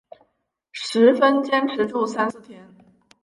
[0.71, 2.73] 十分坚持住三四天